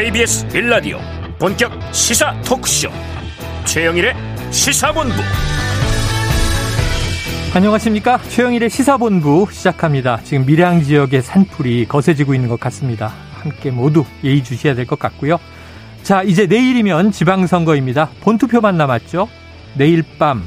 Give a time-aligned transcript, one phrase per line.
[0.00, 0.98] KBS 빌라디오
[1.38, 2.88] 본격 시사 토크쇼.
[3.66, 4.14] 최영일의
[4.50, 5.12] 시사본부.
[7.54, 8.16] 안녕하십니까?
[8.16, 10.22] 최영일의 시사본부 시작합니다.
[10.24, 13.12] 지금 밀양 지역의 산불이 거세지고 있는 것 같습니다.
[13.42, 15.38] 함께 모두 예의주시해야 될 것 같고요.
[16.02, 18.08] 자 이제 내일이면 지방선거입니다.
[18.22, 19.28] 본투표만 남았죠?
[19.76, 20.42] 내일 밤.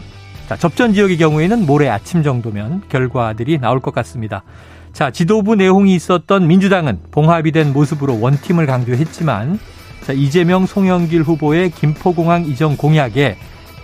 [0.49, 4.43] 자, 접전 지역의 경우에는 모레 아침 정도면 결과들이 나올 것 같습니다
[4.93, 9.60] 자, 지도부 내용이 있었던 민주당은 봉합이 된 모습으로 원팀을 강조했지만
[10.06, 13.36] 자, 이재명 송영길 후보의 김포공항 이전 공약에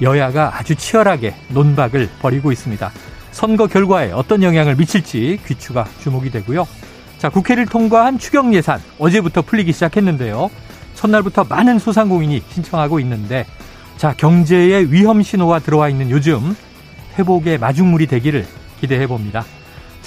[0.03, 2.91] 여야가 아주 치열하게 논박을 벌이고 있습니다.
[3.31, 6.67] 선거 결과에 어떤 영향을 미칠지 귀추가 주목이 되고요.
[7.17, 10.51] 자, 국회를 통과한 추경 예산 어제부터 풀리기 시작했는데요.
[10.93, 13.47] 첫날부터 많은 소상공인이 신청하고 있는데
[13.97, 16.55] 자, 경제의 위험 신호가 들어와 있는 요즘
[17.17, 18.45] 회복의 마중물이 되기를
[18.79, 19.43] 기대해 봅니다.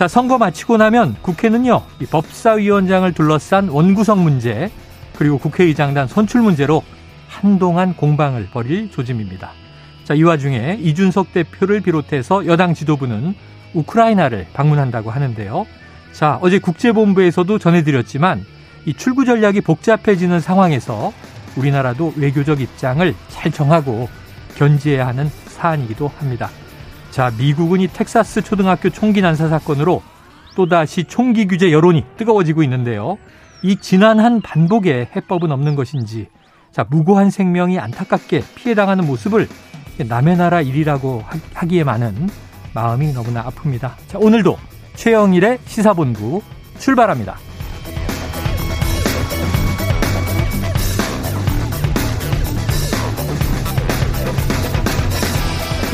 [0.03, 4.69] 자, 선거 마치고 나면 국회는요, 이 법사위원장을 둘러싼 원구성 문제,
[5.17, 6.83] 그리고 국회의장단 선출 문제로
[7.29, 9.53] 한동안 공방을 벌일 조짐입니다.
[10.03, 13.37] 자, 이 와중에 이준석 대표를 비롯해서 여당 지도부는
[13.75, 15.67] 우크라이나를 방문한다고 하는데요.
[16.11, 18.45] 자, 어제 국제본부에서도 전해드렸지만
[18.87, 21.13] 이 출구 전략이 복잡해지는 상황에서
[21.55, 24.09] 우리나라도 외교적 입장을 잘 정하고
[24.57, 26.51] 견지해야 하는 사안이기도 합니다.
[27.13, 30.03] 자, 미국은 이 텍사스 초등학교 총기 난사 사건으로
[30.57, 33.19] 또다시 총기 규제 여론이 뜨거워지고 있는데요.
[33.63, 36.29] 이 지난 한 반복에 해법은 없는 것인지,
[36.71, 39.47] 자, 무고한 생명이 안타깝게 피해당하는 모습을
[40.09, 42.31] 남의 나라 일이라고 하기에만은
[42.73, 43.93] 마음이 너무나 아픕니다.
[44.07, 44.57] 자, 오늘도
[44.95, 46.41] 최영일의 시사본부
[46.79, 47.37] 출발합니다.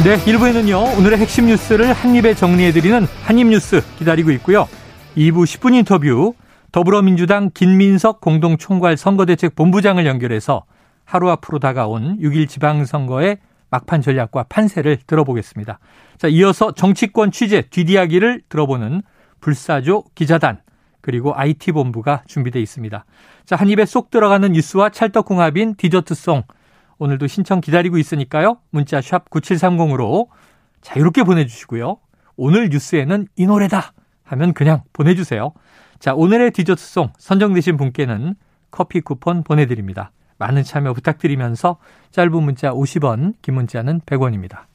[0.04, 4.68] 네, 1부에는요, 오늘의 핵심 뉴스를 한입에 정리해드리는 한입뉴스 기다리고 있고요.
[5.16, 6.34] 2부 10분 인터뷰,
[6.70, 10.64] 더불어민주당 김민석 공동총괄 선거대책 본부장을 연결해서
[11.04, 13.38] 하루 앞으로 다가온 6일 지방선거의
[13.70, 15.80] 막판 전략과 판세를 들어보겠습니다.
[16.16, 19.02] 자, 이어서 정치권 취재 뒷이야기를 들어보는
[19.40, 20.60] 불사조 기자단,
[21.00, 23.04] 그리고 IT본부가 준비되어 있습니다.
[23.44, 26.44] 자, 한 입에 쏙 들어가는 뉴스와 찰떡궁합인 디저트송,
[26.98, 28.58] 오늘도 신청 기다리고 있으니까요.
[28.70, 30.28] 문자 샵 9730으로
[30.80, 31.98] 자유롭게 보내주시고요.
[32.36, 33.92] 오늘 뉴스에는 이 노래다
[34.24, 35.52] 하면 그냥 보내주세요.
[35.98, 38.34] 자, 오늘의 디저트송 선정되신 분께는
[38.70, 40.12] 커피 쿠폰 보내드립니다.
[40.38, 41.78] 많은 참여 부탁드리면서
[42.12, 44.66] 짧은 문자 50원, 긴 문자는 100원입니다.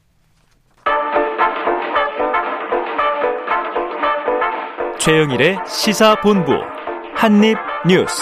[4.99, 6.53] 최영일의 시사본부
[7.15, 8.21] 한입뉴스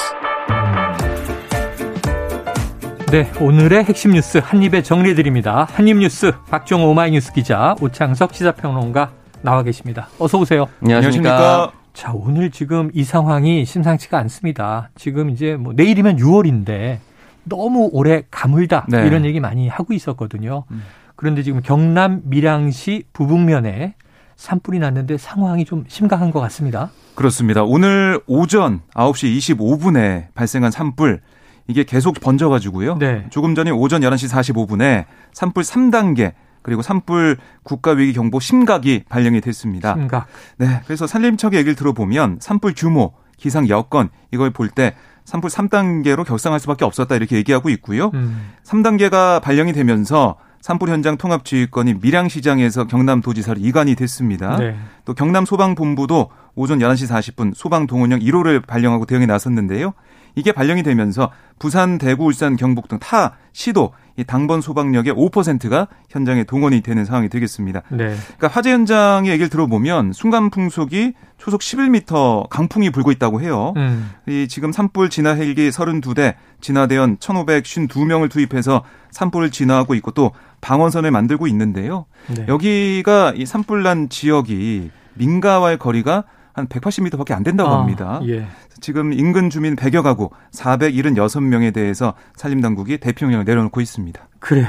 [3.11, 5.67] 네, 오늘의 핵심 뉴스 한입에 정리해드립니다.
[5.69, 9.11] 한입뉴스 박종호 오마이뉴스 기자 오창석 시사평론가
[9.41, 10.07] 나와 계십니다.
[10.17, 10.65] 어서 오세요.
[10.81, 11.73] 안녕하십니까.
[11.91, 14.91] 자, 오늘 지금 이 상황이 심상치가 않습니다.
[14.95, 16.99] 지금 이제 뭐 내일이면 6월인데
[17.43, 19.05] 너무 오래 가물다 네.
[19.05, 20.63] 이런 얘기 많이 하고 있었거든요.
[20.71, 20.81] 음.
[21.17, 23.95] 그런데 지금 경남 밀양시 부북면에
[24.37, 26.91] 산불이 났는데 상황이 좀 심각한 것 같습니다.
[27.15, 27.63] 그렇습니다.
[27.63, 31.19] 오늘 오전 9시 25분에 발생한 산불
[31.67, 32.97] 이게 계속 번져가지고요.
[32.97, 33.25] 네.
[33.29, 39.95] 조금 전에 오전 11시 45분에 산불 3단계 그리고 산불 국가위기 경보 심각이 발령이 됐습니다.
[39.95, 40.27] 심각.
[40.57, 40.81] 네.
[40.85, 44.95] 그래서 산림청의 얘기를 들어보면 산불 규모, 기상 여건 이걸 볼 때
[45.25, 48.11] 산불 3단계로 격상할 수밖에 없었다 이렇게 얘기하고 있고요.
[48.13, 48.51] 음.
[48.63, 54.57] 3단계가 발령이 되면서 산불 현장 통합 지휘권이 밀양시장에서 경남도지사로 이관이 됐습니다.
[54.57, 54.75] 네.
[55.05, 59.93] 또 경남소방본부도 오전 11시 40분 소방 동원령 1호를 발령하고 대응에 나섰는데요.
[60.35, 66.43] 이게 발령이 되면서 부산, 대구, 울산, 경북 등 타 시도 이 당번 소방력의 5%가 현장에
[66.43, 67.81] 동원이 되는 상황이 되겠습니다.
[67.89, 68.15] 네.
[68.37, 73.73] 그러니까 화재 현장의 얘기를 들어보면 순간 풍속이 초속 11m 강풍이 불고 있다고 해요.
[73.77, 74.11] 음.
[74.27, 80.31] 이 지금 산불 진화 헬기 32대, 진화대원 1,552명을 투입해서 산불을 진화하고 있고 또
[80.61, 82.05] 방원선을 만들고 있는데요.
[82.27, 82.45] 네.
[82.47, 88.19] 여기가 이 산불 난 지역이 민가와의 거리가 한 180m밖에 안 된다고 아, 합니다.
[88.25, 88.47] 예.
[88.79, 94.27] 지금 인근 주민 100여 가구 476명에 대해서 산림당국이 대피명령을 내려놓고 있습니다.
[94.39, 94.67] 그래요.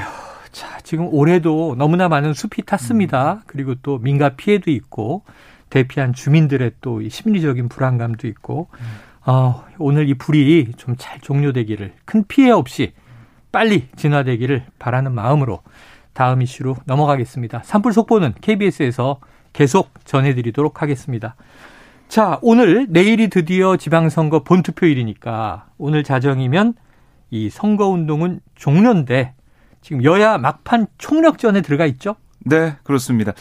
[0.53, 3.35] 자, 지금 올해도 너무나 많은 숲이 탔습니다.
[3.35, 3.41] 음.
[3.47, 5.25] 그리고 또 민가 피해도 있고
[5.71, 8.87] 대피한 주민들의 또 심리적인 불안감도 있고 음.
[9.25, 12.93] 어, 오늘 이 불이 좀 잘 종료되기를 큰 피해 없이
[13.51, 15.63] 빨리 진화되기를 바라는 마음으로
[16.13, 17.63] 다음 이슈로 넘어가겠습니다.
[17.65, 19.21] 산불 속보는 KBS에서
[19.53, 21.35] 계속 전해드리도록 하겠습니다.
[22.13, 26.75] 자, 오늘 내일이 드디어 지방선거 본투표일이니까 오늘 자정이면
[27.31, 29.33] 이 선거운동은 종료인데
[29.81, 32.17] 지금 여야 막판 총력전에 들어가 있죠?
[32.41, 33.33] 네, 그렇습니다.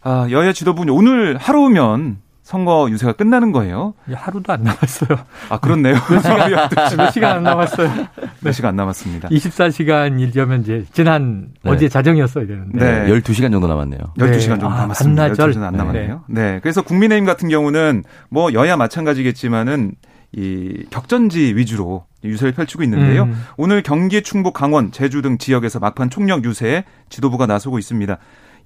[0.00, 2.18] 아, 여야 지도부는 오늘 하루면
[2.48, 3.92] 선거 유세가 끝나는 거예요.
[4.10, 5.18] 하루도 안 남았어요.
[5.50, 5.96] 아, 그렇네요.
[6.10, 7.90] 몇 시간, 몇 시간 안 남았어요.
[8.40, 9.28] 몇 시간 안 남았습니다.
[9.28, 11.70] 24시간이려면 이제 지난 네.
[11.70, 12.78] 어제 자정이었어야 되는데.
[12.78, 13.12] 네.
[13.12, 14.00] 12시간 정도 남았네요.
[14.16, 15.22] 12시간 정도 아, 남았습니다.
[15.24, 15.52] 반나절.
[15.52, 16.24] 12시간 안 남았네요.
[16.28, 16.52] 네.
[16.52, 16.60] 네.
[16.62, 19.92] 그래서 국민의힘 같은 경우는 뭐 여야 마찬가지겠지만은
[20.32, 23.24] 이 격전지 위주로 유세를 펼치고 있는데요.
[23.24, 23.44] 음.
[23.58, 28.16] 오늘 경기, 충북, 강원, 제주 등 지역에서 막판 총력 유세에 지도부가 나서고 있습니다.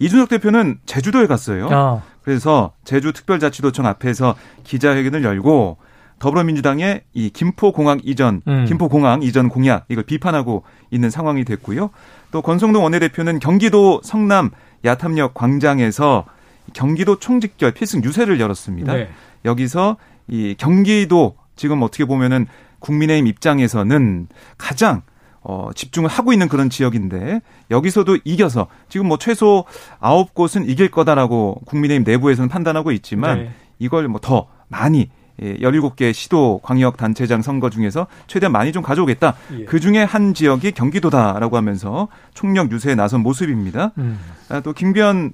[0.02, 1.69] 이준석 대표는 제주도에 갔어요.
[1.70, 2.02] 아.
[2.22, 4.34] 그래서 제주 특별자치도청 앞에서
[4.64, 5.78] 기자회견을 열고
[6.19, 8.64] 더불어민주당의 이 김포공항 이전, 음.
[8.66, 11.90] 김포공항 이전 공약 이걸 비판하고 있는 상황이 됐고요.
[12.32, 14.50] 또 권성동 원내대표는 경기도 성남
[14.84, 16.25] 야탐역 광장에서
[16.72, 18.94] 경기도 총직결 필승 유세를 열었습니다.
[18.94, 19.08] 네.
[19.44, 19.96] 여기서
[20.28, 22.46] 이 경기도 지금 어떻게 보면은
[22.78, 24.28] 국민의힘 입장에서는
[24.58, 25.02] 가장
[25.44, 27.40] 어, 집중을 하고 있는 그런 지역인데
[27.70, 29.64] 여기서도 이겨서 지금 뭐 최소
[30.00, 33.50] 아홉 곳은 이길 거다라고 국민의힘 내부에서는 판단하고 있지만 네.
[33.78, 35.10] 이걸 뭐 더 많이
[35.42, 39.34] 예, 17개 시도 광역 단체장 선거 중에서 최대한 많이 좀 가져오겠다.
[39.60, 39.64] 예.
[39.64, 43.92] 그 중에 한 지역이 경기도다라고 하면서 총력 유세에 나선 모습입니다.
[43.98, 44.20] 음.
[44.50, 45.32] 아, 또 김변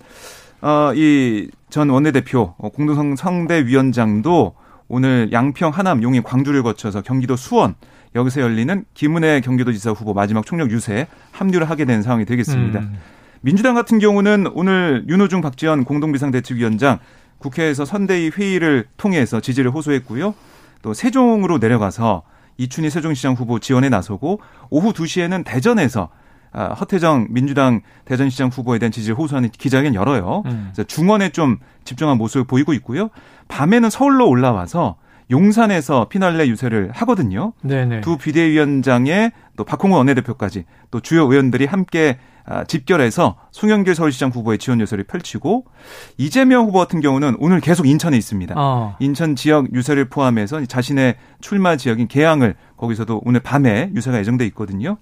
[0.62, 4.54] 어, 이 전 원내대표 어, 공동성 상대위원장도
[4.88, 7.74] 오늘 양평, 하남, 용인, 광주를 거쳐서 경기도 수원
[8.14, 12.80] 여기서 열리는 김은혜 경기도지사 후보 마지막 총력 유세에 합류를 하게 된 상황이 되겠습니다.
[12.80, 12.98] 음.
[13.40, 16.98] 민주당 같은 경우는 오늘 윤호중 박지원 공동비상대책위원장
[17.38, 20.34] 국회에서 선대위 회의를 통해서 지지를 호소했고요.
[20.82, 22.22] 또 세종으로 내려가서
[22.56, 24.40] 이춘희 세종시장 후보 지원에 나서고
[24.70, 26.08] 오후 2시에는 대전에서
[26.50, 30.42] 아, 허태정 민주당 대전시장 후보에 대한 지지를 호소하는 기자회견 열어요.
[30.46, 30.72] 음.
[30.86, 33.10] 중원에 좀 집중한 모습을 보이고 있고요.
[33.48, 34.96] 밤에는 서울로 올라와서
[35.30, 37.52] 용산에서 피날레 유세를 하거든요.
[37.62, 38.00] 네네.
[38.00, 42.18] 두 비대위원장의 또 박홍우 원내대표까지 또 주요 의원들이 함께
[42.50, 45.66] 아, 집결해서 송영길 서울시장 후보의 지원 유세를 펼치고
[46.16, 48.54] 이재명 후보 같은 경우는 오늘 계속 인천에 있습니다.
[48.56, 48.96] 어.
[49.00, 54.96] 인천 지역 유세를 포함해서 자신의 출마 지역인 개항을 거기서도 오늘 밤에 유세가 예정돼 있거든요.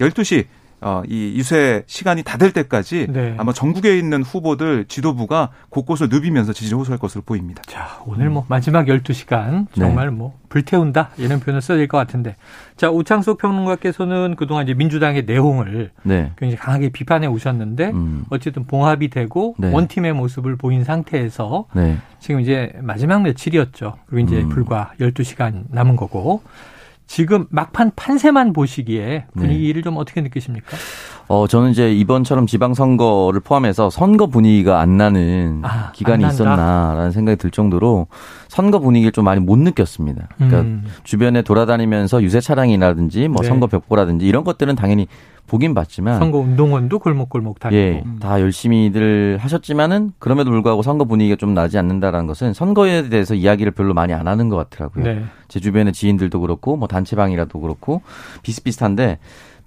[0.00, 0.46] 12시
[0.80, 3.34] 어, 이 유세 시간이 다 될 때까지 네.
[3.36, 7.62] 아마 전국에 있는 후보들 지도부가 곳곳을 누비면서 지지를 호소할 것으로 보입니다.
[7.66, 10.12] 자, 오늘 뭐 마지막 12시간 정말 네.
[10.16, 12.36] 뭐 불태운다 이런 표현을 써야 될 것 같은데.
[12.76, 16.32] 자, 오창석 평론가께서는 그동안 이제 민주당의 내용을 네.
[16.38, 18.24] 굉장히 강하게 비판해 오셨는데 음.
[18.30, 19.72] 어쨌든 봉합이 되고 네.
[19.72, 21.98] 원팀의 모습을 보인 상태에서 네.
[22.20, 23.94] 지금 이제 마지막 며칠이었죠.
[24.06, 24.48] 그리고 이제 음.
[24.48, 26.42] 불과 12시간 남은 거고.
[27.08, 29.82] 지금 막판 판세만 보시기에 분위기를 네.
[29.82, 30.76] 좀 어떻게 느끼십니까?
[31.26, 37.36] 어, 저는 이제 이번처럼 지방선거를 포함해서 선거 분위기가 안 나는 아, 기간이 안 있었나라는 생각이
[37.36, 38.08] 들 정도로
[38.48, 40.28] 선거 분위기를 좀 많이 못 느꼈습니다.
[40.36, 40.84] 그러니까 음.
[41.02, 43.48] 주변에 돌아다니면서 유세 차량이라든지 뭐 네.
[43.48, 45.08] 선거 벽보라든지 이런 것들은 당연히
[45.48, 51.54] 보긴 봤지만 선거 운동원도 골목골목 다니고 예, 다 열심히들 하셨지만은 그럼에도 불구하고 선거 분위기가 좀
[51.54, 55.04] 나지 않는다라는 것은 선거에 대해서 이야기를 별로 많이 안 하는 것 같더라고요.
[55.04, 55.24] 네.
[55.48, 58.02] 제 주변의 지인들도 그렇고 뭐 단체방이라도 그렇고
[58.42, 59.18] 비슷비슷한데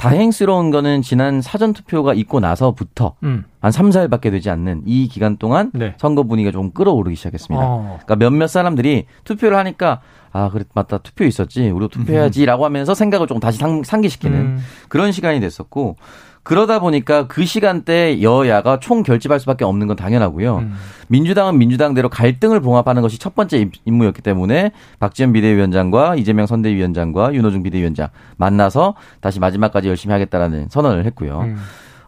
[0.02, 3.46] 다행스러운 거는 지난 사전 투표가 있고 나서부터 음.
[3.60, 5.94] 한 3, 4일밖에 되지 않는 이 기간 동안 네.
[5.98, 7.64] 선거 분위기가 좀 끌어오르기 시작했습니다.
[7.64, 8.00] 어.
[8.04, 10.02] 그러니까 몇몇 사람들이 투표를 하니까
[10.34, 10.98] 아, 그래, 맞다.
[11.00, 11.70] 투표 있었지.
[11.70, 14.60] 우리도 투표해야지라고 하면서 생각을 좀 다시 상, 상기시키는 음.
[14.88, 15.98] 그런 시간이 됐었고
[16.44, 20.58] 그러다 보니까 그 시간대 여야가 총 결집할 수밖에 없는 건 당연하고요.
[20.58, 20.74] 음.
[21.08, 28.08] 민주당은 민주당대로 갈등을 봉합하는 것이 첫 번째 임무였기 때문에 박지원 비대위원장과 이재명 선대위원장과 윤호중 비대위원장
[28.38, 31.42] 만나서 다시 마지막까지 열심히 하겠다라는 선언을 했고요.
[31.42, 31.58] 음.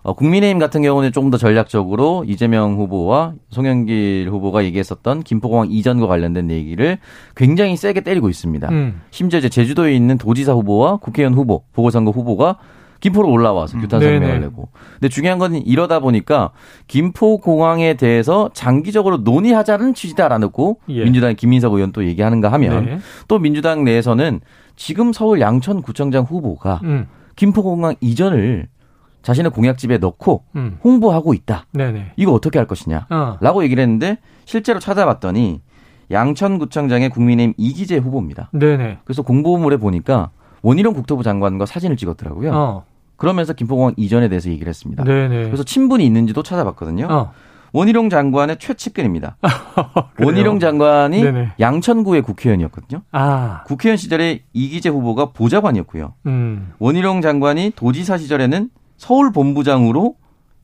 [0.04, 6.52] 어, 국민의힘 같은 경우는 조금 더 전략적으로 이재명 후보와 송영길 후보가 얘기했었던 김포공항 이전과 관련된
[6.52, 6.98] 얘기를
[7.38, 8.68] 굉장히 세게 때리고 있습니다.
[8.70, 9.02] 음.
[9.12, 12.58] 심지어 이제 제주도에 있는 도지사 후보와 국회의원 후보, 보궐선거 후보가
[13.04, 13.82] 김포로 올라와서 음.
[13.82, 14.70] 규탄 성명을 내고.
[14.94, 16.52] 근데 중요한 건 이러다 보니까
[16.88, 21.04] 김포 공항에 대해서 장기적으로 논의하자는 취지다라고 예.
[21.04, 23.00] 민주당 김민석 의원 또 얘기하는가 하면 네.
[23.28, 24.40] 또 민주당 내에서는
[24.78, 27.08] 지금 서울 양천구청장 후보가 음.
[27.36, 28.70] 김포공항 이전을
[29.22, 30.78] 자신의 공약집에 넣고 음.
[30.82, 31.66] 홍보하고 있다.
[31.74, 32.14] 네네.
[32.16, 33.08] 이거 어떻게 할 것이냐?
[33.10, 33.38] 어.
[33.42, 35.60] 라고 얘기를 했는데 실제로 찾아봤더니
[36.10, 38.50] 양천구청장의 국민의힘 이기재 후보입니다.
[38.54, 39.00] 네네.
[39.04, 40.30] 그래서 공보물에 보니까
[40.62, 42.52] 원희룡 국토부 장관과 사진을 찍었더라고요.
[42.54, 42.86] 어.
[43.16, 45.04] 그러면서 김포공항 이전에 대해서 얘기를 했습니다.
[45.04, 45.46] 네네.
[45.46, 47.08] 그래서 친분이 있는지도 찾아봤거든요.
[47.10, 47.34] 어.
[47.74, 49.38] 원희룡 장관의 최측근입니다.
[50.22, 51.54] 원희룡 장관이 네네.
[51.60, 53.02] 양천구의 국회의원이었거든요.
[53.12, 53.64] 아.
[53.66, 56.14] 국회의원 시절에 이기재 후보가 보좌관이었고요.
[56.28, 56.74] 음.
[56.78, 60.16] 원희룡 장관이 도지사 시절에는 서울 본부장으로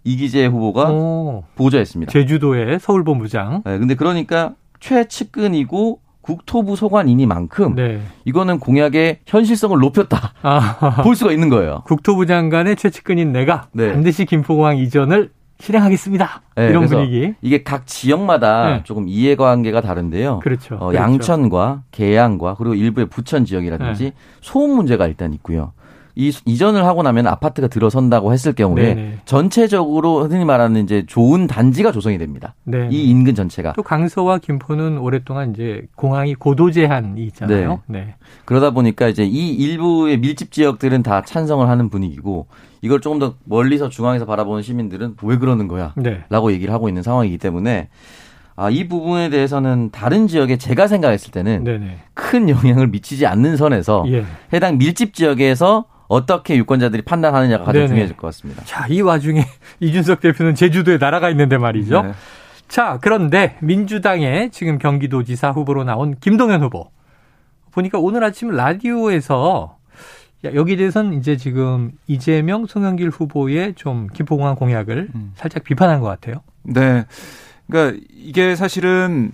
[0.03, 1.43] 이기재 후보가 오.
[1.55, 2.11] 보좌했습니다.
[2.11, 3.63] 제주도의 서울 본부장.
[3.65, 8.01] 네, 근데 그러니까 최측근이고 국토부 소관이니만큼 네.
[8.25, 11.01] 이거는 공약의 현실성을 높였다 아.
[11.03, 11.81] 볼 수가 있는 거예요.
[11.85, 13.91] 국토부 장관의 최측근인 내가 네.
[13.91, 16.41] 반드시 김포공항 이전을 실행하겠습니다.
[16.55, 17.33] 네, 이런 분위기.
[17.41, 18.81] 이게 각 지역마다 네.
[18.83, 20.39] 조금 이해관계가 다른데요.
[20.39, 20.75] 그렇죠.
[20.75, 20.95] 어, 그렇죠.
[20.95, 24.13] 양천과 계양과 그리고 일부의 부천 지역이라든지 네.
[24.39, 25.73] 소음 문제가 일단 있고요.
[26.19, 29.17] 이 이전을 하고 나면 아파트가 들어선다고 했을 경우에 네네.
[29.23, 32.55] 전체적으로 흔히 말하는 이제 좋은 단지가 조성이 됩니다.
[32.65, 32.89] 네네.
[32.91, 33.71] 이 인근 전체가.
[33.71, 37.81] 또 강서와 김포는 오랫동안 이제 공항이 고도 제한이 있잖아요.
[37.87, 37.99] 네.
[37.99, 38.15] 네.
[38.43, 42.47] 그러다 보니까 이제 이 일부의 밀집 지역들은 다 찬성을 하는 분위기고
[42.81, 45.93] 이걸 조금 더 멀리서 중앙에서 바라보는 시민들은 왜 그러는 거야?
[45.95, 46.25] 네.
[46.29, 47.87] 라고 얘기를 하고 있는 상황이기 때문에
[48.57, 51.97] 아, 이 부분에 대해서는 다른 지역에 제가 생각했을 때는 네네.
[52.13, 54.25] 큰 영향을 미치지 않는 선에서 예.
[54.51, 57.87] 해당 밀집 지역에서 어떻게 유권자들이 판단하느냐가 가장 네네.
[57.87, 58.63] 중요해질 것 같습니다.
[58.65, 59.45] 자, 이 와중에
[59.79, 62.01] 이준석 대표는 제주도에 날아가 있는데 말이죠.
[62.01, 62.11] 네.
[62.67, 66.89] 자, 그런데 민주당의 지금 경기도지사 후보로 나온 김동연 후보.
[67.71, 69.77] 보니까 오늘 아침 라디오에서
[70.43, 75.31] 여기 대해서는 이제 지금 이재명, 송영길 후보의 좀 김포공항 공약을 음.
[75.35, 76.41] 살짝 비판한 것 같아요.
[76.63, 77.05] 네.
[77.67, 79.31] 그러니까 이게 사실은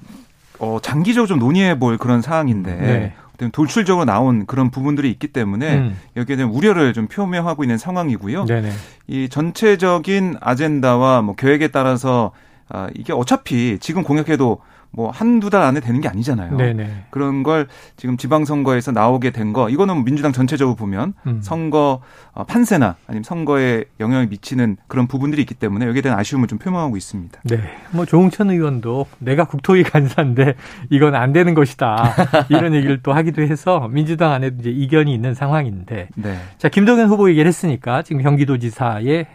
[0.59, 3.13] 어 장기적으로 좀 논의해 볼 그런 사항인데 네.
[3.51, 5.97] 돌출적으로 나온 그런 부분들이 있기 때문에 음.
[6.15, 8.45] 여기에 대한 우려를 좀 표명하고 있는 상황이고요.
[8.45, 8.71] 네네.
[9.07, 12.31] 이 전체적인 아젠다와 뭐 계획에 따라서
[12.69, 14.59] 아, 이게 어차피 지금 공약해도
[14.95, 16.55] 뭐 한두 달 안에 되는 게 아니잖아요.
[16.55, 17.07] 네네.
[17.09, 21.39] 그런 걸 지금 지방선거에서 나오게 된 거, 이거는 민주당 전체적으로 보면 음.
[21.41, 26.59] 선거 어, 판세나 아니면 선거에 영향을 미치는 그런 부분들이 있기 때문에 여기에 대한 아쉬움을 좀
[26.59, 27.41] 표명하고 있습니다.
[27.43, 27.59] 네.
[27.91, 30.55] 뭐 조홍천 의원도 내가 국토위 간사인데
[30.89, 32.13] 이건 안 되는 것이다.
[32.49, 36.07] 이런 얘기를 또 하기도 해서 민주당 안에도 이제 이견이 있는 상황인데.
[36.15, 36.37] 네.
[36.57, 39.27] 자, 김동연 후보 얘기를 했으니까 지금 경기도지사의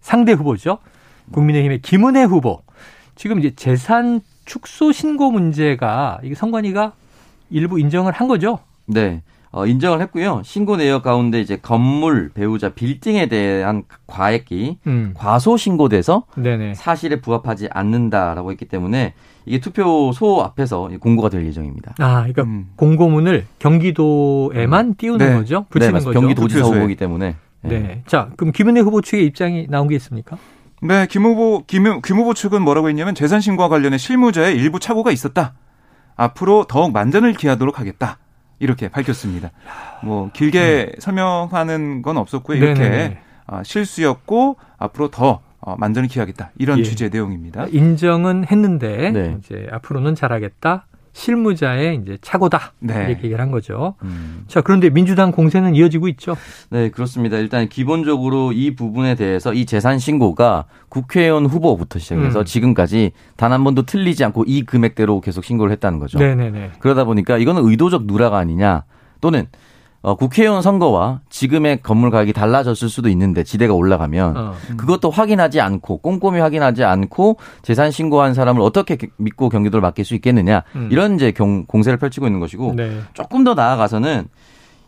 [0.00, 0.78] 상대 후보죠.
[1.32, 2.62] 국민의힘의 김은혜 후보.
[3.16, 4.20] 지금 이제 재산
[4.50, 6.90] 축소 신고 문제가 이게 선관위가
[7.50, 8.58] 일부 인정을 한 거죠?
[8.86, 9.22] 네.
[9.52, 10.42] 어, 인정을 했고요.
[10.44, 15.12] 신고 내역 가운데 이제 건물, 배우자, 빌딩에 대한 과액이 음.
[15.14, 16.74] 과소 신고돼서 네네.
[16.74, 19.14] 사실에 부합하지 않는다라고 했기 때문에
[19.46, 21.94] 이게 투표소 앞에서 공고가 될 예정입니다.
[22.00, 22.70] 아, 그러니까 음.
[22.74, 24.94] 공고문을 경기도에만 음.
[24.98, 25.34] 띄우는 네.
[25.36, 25.66] 거죠?
[25.70, 26.20] 붙이는 네, 거죠.
[26.20, 27.36] 경기도지사 후보이기 때문에.
[27.62, 27.78] 네.
[27.78, 28.02] 네.
[28.08, 30.38] 자, 그럼 김은혜 후보 측의 입장이 나온 게 있습니까?
[30.82, 35.10] 네, 김 후보, 김, 김 후보 측은 뭐라고 했냐면 재산 신고와 관련해 실무자의 일부 착오가
[35.10, 35.54] 있었다.
[36.16, 38.18] 앞으로 더욱 만전을 기하도록 하겠다.
[38.58, 39.50] 이렇게 밝혔습니다.
[40.02, 41.00] 뭐 길게 음.
[41.00, 42.58] 설명하는 건 없었고요.
[42.58, 43.18] 이렇게 네네.
[43.46, 46.52] 아, 실수였고 앞으로 더 어, 만전을 기하겠다.
[46.58, 46.82] 이런 예.
[46.82, 47.66] 취지의 내용입니다.
[47.70, 49.36] 인정은 했는데 네.
[49.38, 50.86] 이제 앞으로는 잘하겠다.
[51.20, 52.94] 실무자의 이제 착오다 네.
[52.94, 53.94] 이렇게 얘기를 한 거죠.
[54.02, 54.44] 음.
[54.48, 56.34] 자 그런데 민주당 공세는 이어지고 있죠.
[56.70, 57.36] 네 그렇습니다.
[57.36, 62.44] 일단 기본적으로 이 부분에 대해서 이 재산 신고가 국회의원 후보부터 시작해서 음.
[62.44, 66.20] 지금까지 단 한 번도 틀리지 않고 이 금액대로 계속 신고를 했다는 거죠.
[66.20, 66.72] 네네네.
[66.78, 68.84] 그러다 보니까 이거는 의도적 누락 아니냐
[69.20, 69.46] 또는
[70.02, 74.54] 어, 국회의원 선거와 지금의 건물 가격이 달라졌을 수도 있는데 지대가 올라가면 어.
[74.70, 74.76] 음.
[74.76, 80.62] 그것도 확인하지 않고 꼼꼼히 확인하지 않고 재산 신고한 사람을 어떻게 믿고 경기도를 맡길 수 있겠느냐
[80.74, 80.88] 음.
[80.90, 83.00] 이런 이제 경, 공세를 펼치고 있는 것이고 네.
[83.12, 84.28] 조금 더 나아가서는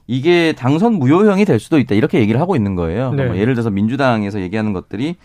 [0.07, 3.13] 이게 당선 무효형이 될 수도 있다 이렇게 얘기를 하고 있는 거예요.
[3.13, 3.27] 네.
[3.27, 5.17] 뭐 예를 들어서 민주당에서 얘기하는 것들이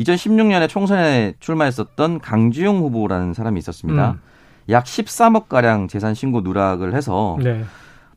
[0.00, 4.10] 2016년에 총선에 출마했었던 강주용 후보라는 사람이 있었습니다.
[4.10, 4.20] 음.
[4.68, 7.64] 약 13억 가량 재산 신고 누락을 해서 네.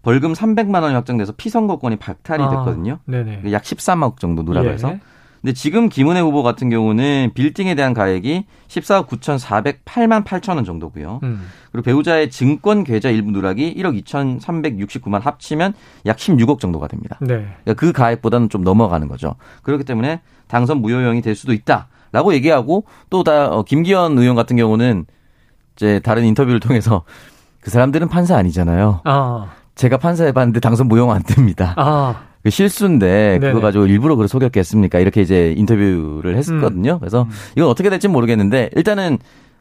[0.01, 2.99] 벌금 300만 원이 확정돼서 피선거권이 박탈이 아, 됐거든요.
[3.05, 3.51] 네네.
[3.51, 4.73] 약 13억 정도 누락을 예.
[4.73, 4.95] 해서.
[5.41, 11.21] 근데 지금 김은혜 후보 같은 경우는 빌딩에 대한 가액이 14억 9,408만 8천 원 정도고요.
[11.23, 11.47] 음.
[11.71, 15.73] 그리고 배우자의 증권 계좌 일부 누락이 1억 2,369만 합치면
[16.05, 17.17] 약 16억 정도가 됩니다.
[17.21, 17.47] 네.
[17.63, 19.35] 그러니까 그 가액보다는 좀 넘어가는 거죠.
[19.63, 25.05] 그렇기 때문에 당선 무효형이 될 수도 있다라고 얘기하고 또다 어, 김기현 의원 같은 경우는
[25.77, 27.03] 이제 다른 인터뷰를 통해서
[27.61, 29.01] 그 사람들은 판사 아니잖아요.
[29.05, 29.51] 아.
[29.79, 31.73] 제가 판사해봤는데 당선 무효가 안 됩니다.
[31.77, 32.23] 아.
[32.43, 33.53] 그 실수인데 네네.
[33.53, 34.99] 그거 가지고 일부러 그걸 속였겠습니까?
[34.99, 36.93] 이렇게 이제 인터뷰를 했었거든요.
[36.93, 36.99] 음.
[36.99, 39.17] 그래서 이건 어떻게 될지 모르겠는데 일단은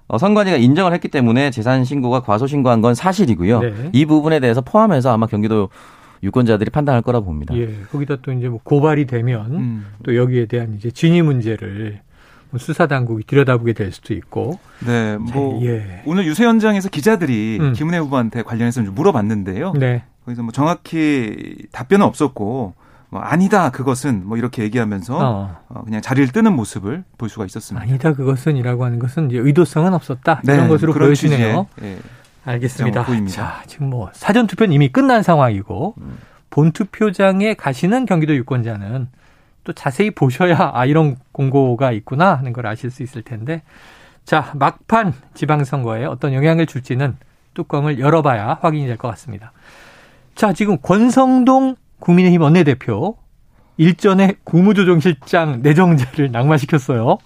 [0.08, 3.60] 어, 선관위가 인정을 했기 때문에 재산 신고가 과소 신고한 건 사실이고요.
[3.60, 3.90] 네.
[3.92, 5.68] 이 부분에 대해서 포함해서 아마 경기도
[6.24, 7.56] 유권자들이 판단할 거라고 봅니다.
[7.56, 7.72] 예.
[7.92, 9.86] 거기다 또 이제 뭐 고발이 되면 음.
[10.02, 12.07] 또 여기에 대한 이제 진위 문제를 뭐
[12.56, 14.58] 수사 당국이 들여다보게 될 수도 있고.
[14.86, 16.02] 네, 뭐 예.
[16.06, 17.72] 오늘 유세 현장에서 기자들이 음.
[17.74, 19.74] 김은혜 후보한테 관련해서 좀 물어봤는데요.
[19.74, 20.04] 네.
[20.24, 22.74] 거기서 뭐 정확히 답변은 없었고
[23.10, 25.56] 뭐 아니다 그것은 뭐 이렇게 얘기하면서 어.
[25.68, 27.82] 어 그냥 자리를 뜨는 모습을 볼 수가 있었습니다.
[27.82, 31.66] 아니다 그것은이라고 하는 것은 이제 의도성은 없었다 네, 이런 것으로 보여지네요.
[31.82, 31.98] 예.
[32.44, 33.04] 알겠습니다.
[33.28, 36.18] 자, 지금 뭐 사전 투표는 이미 끝난 상황이고 음.
[36.50, 39.08] 본 투표장에 가시는 경기도 유권자는
[39.68, 43.60] 또 자세히 보셔야 아 이런 공고가 있구나 하는 걸 아실 수 있을 텐데
[44.24, 47.18] 자 막판 지방선거에 어떤 영향을 줄지는
[47.52, 49.52] 뚜껑을 열어봐야 확인이 될 것 같습니다.
[50.34, 53.18] 자 지금 권성동 국민의힘 원내대표
[53.76, 57.18] 일전에 국무조정실장 내정자를 낙마시켰어요.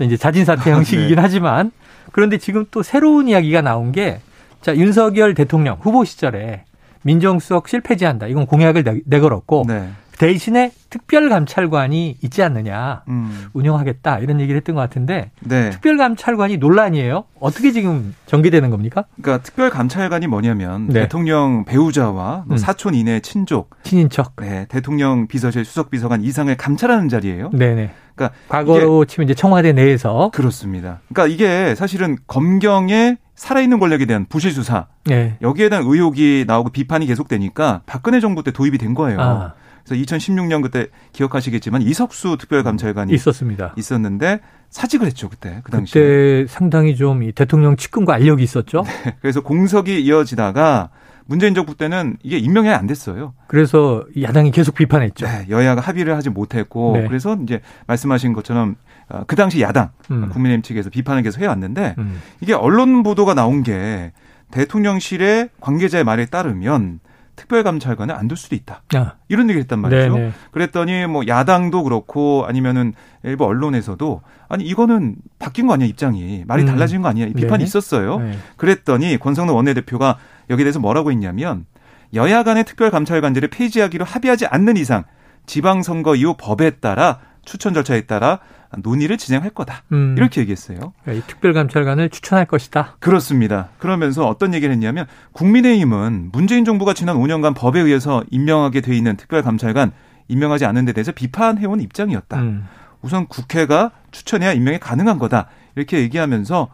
[0.00, 1.20] 이제 자진 사퇴 형식이긴 네.
[1.20, 1.72] 하지만
[2.10, 4.20] 그런데 지금 또 새로운 이야기가 나온 게
[4.62, 6.64] 자, 윤석열 대통령 후보 시절에
[7.02, 8.28] 민정수석 실패지한다.
[8.28, 9.90] 이건 공약을 내 걸었고 네.
[10.18, 13.46] 대신에 특별감찰관이 있지 않느냐 음.
[13.52, 15.70] 운영하겠다 이런 얘기를 했던 것 같은데 네.
[15.70, 17.24] 특별감찰관이 논란이에요.
[17.38, 19.04] 어떻게 지금 전개되는 겁니까?
[19.20, 21.02] 그러니까 특별감찰관이 뭐냐면 네.
[21.02, 22.56] 대통령 배우자와 뭐 음.
[22.56, 27.50] 사촌 이내 친족, 친인척, 네, 대통령 비서실 수석 비서관 이상을 감찰하는 자리예요.
[27.50, 27.90] 네네.
[28.14, 31.00] 그러니까 과거로 치면 이제 청와대 내에서 그렇습니다.
[31.08, 35.36] 그러니까 이게 사실은 검경의 살아있는 권력에 대한 부실 수사 네.
[35.42, 39.20] 여기에 대한 의혹이 나오고 비판이 계속되니까 박근혜 정부 때 도입이 된 거예요.
[39.20, 39.54] 아.
[39.86, 43.72] 그래서 2016년 그때 기억하시겠지만 이석수 특별감찰관이 있었습니다.
[43.76, 44.40] 있었는데
[44.70, 45.94] 사직을 했죠 그때 그 당시.
[45.94, 48.82] 그때 상당히 좀 대통령 측근과 알력이 있었죠.
[48.82, 50.90] 네, 그래서 공석이 이어지다가
[51.26, 53.34] 문재인 정부 때는 이게 임명이 안 됐어요.
[53.46, 55.26] 그래서 야당이 계속 비판했죠.
[55.26, 57.06] 네, 여야가 합의를 하지 못했고 네.
[57.06, 58.76] 그래서 이제 말씀하신 것처럼
[59.08, 60.28] 어, 그 당시 야당 음.
[60.30, 62.20] 국민의힘 측에서 비판을 계속 해왔는데 음.
[62.40, 64.12] 이게 언론 보도가 나온 게
[64.50, 67.00] 대통령실의 관계자의 말에 따르면
[67.36, 68.82] 특별감찰관을 안 둘 수도 있다.
[68.94, 69.12] 아.
[69.28, 70.14] 이런 얘기를 했단 말이죠.
[70.16, 70.32] 네네.
[70.50, 76.66] 그랬더니 뭐 야당도 그렇고 아니면은 일부 언론에서도 아니 이거는 바뀐 거 아니야 입장이 말이 음.
[76.66, 77.64] 달라진 거 아니야 비판이 네네.
[77.64, 78.18] 있었어요.
[78.18, 78.36] 네.
[78.56, 80.18] 그랬더니 권성동 원내대표가
[80.50, 81.66] 여기에 대해서 뭐라고 했냐면
[82.14, 85.04] 여야 간의 특별감찰관들을 폐지하기로 합의하지 않는 이상
[85.46, 88.40] 지방선거 이후 법에 따라 추천 절차에 따라
[88.78, 89.82] 논의를 진행할 거다.
[89.92, 90.14] 음.
[90.16, 90.92] 이렇게 얘기했어요.
[91.02, 92.96] 그러니까 이 특별감찰관을 추천할 것이다.
[93.00, 93.68] 그렇습니다.
[93.78, 99.92] 그러면서 어떤 얘기를 했냐면 국민의힘은 문재인 정부가 지난 5년간 법에 의해서 임명하게 돼 있는 특별감찰관
[100.28, 102.40] 임명하지 않은 데 대해서 비판해온 입장이었다.
[102.40, 102.66] 음.
[103.02, 105.48] 우선 국회가 추천해야 임명이 가능한 거다.
[105.76, 106.68] 이렇게 얘기하면서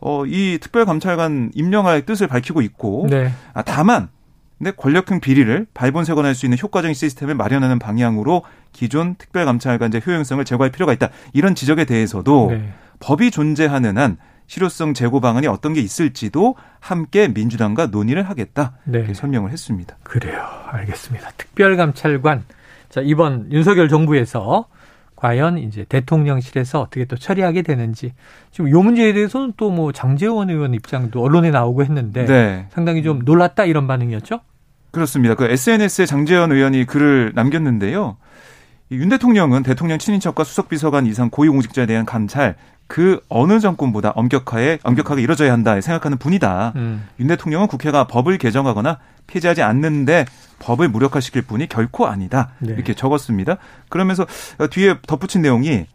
[0.00, 3.30] 어, 이 특별감찰관 임명할 뜻을 밝히고 있고 네.
[3.54, 4.08] 아, 다만
[4.58, 10.92] 근데 권력형 비리를 발본색원할 수 있는 효과적인 시스템을 마련하는 방향으로 기존 특별감찰관제 효용성을 제고할 필요가
[10.92, 11.10] 있다.
[11.32, 12.72] 이런 지적에 대해서도 네.
[13.00, 18.72] 법이 존재하는 한 실효성 제고 방안이 어떤 게 있을지도 함께 민주당과 논의를 하겠다.
[18.84, 18.98] 네.
[18.98, 19.96] 이렇게 설명을 했습니다.
[20.02, 20.44] 그래요.
[20.66, 21.30] 알겠습니다.
[21.36, 22.44] 특별감찰관.
[22.88, 24.66] 자, 이번 윤석열 정부에서
[25.18, 28.12] 과연 이제 대통령실에서 어떻게 또 처리하게 되는지
[28.52, 32.66] 지금 요 문제에 대해서는 또 뭐 장재원 의원 입장도 언론에 나오고 했는데 네.
[32.70, 34.40] 상당히 좀 놀랐다 이런 반응이었죠?
[34.92, 35.34] 그렇습니다.
[35.34, 38.16] 그 SNS에 장재원 의원이 글을 남겼는데요.
[38.92, 42.54] 윤 대통령은 대통령 친인척과 수석비서관 이상 고위공직자에 대한 감찰
[42.88, 46.72] 그 어느 정권보다 엄격하게 엄격하게 이뤄져야 한다 생각하는 분이다.
[46.76, 47.06] 음.
[47.20, 50.24] 윤 대통령은 국회가 법을 개정하거나 폐지하지 않는데
[50.58, 52.50] 법을 무력화시킬 분이 결코 아니다.
[52.58, 52.72] 네.
[52.72, 53.58] 이렇게 적었습니다.
[53.90, 54.26] 그러면서
[54.70, 55.86] 뒤에 덧붙인 내용이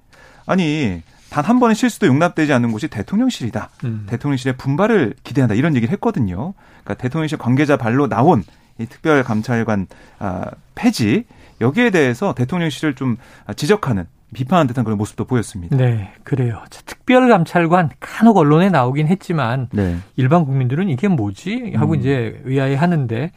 [0.45, 1.01] 아니
[1.34, 3.69] 단 한 번의 실수도 용납되지 않는 곳이 대통령실이다.
[3.86, 4.06] 음.
[4.08, 5.56] 대통령실의 분발을 기대한다.
[5.56, 6.53] 이런 얘기를 했거든요.
[6.84, 8.43] 그러니까 대통령실 관계자 발로 나온
[8.77, 9.88] 이 특별감찰관
[10.19, 11.25] 아, 폐지
[11.60, 13.17] 여기에 대해서 대통령실을 좀
[13.56, 15.76] 지적하는 비판한 듯한 그런 모습도 보였습니다.
[15.78, 16.62] 네, 그래요.
[16.69, 19.98] 특별감찰관 간혹 언론에 나오긴 했지만 네.
[20.15, 22.00] 일반 국민들은 이게 뭐지 하고 음.
[22.00, 23.32] 이제 의아해 하는데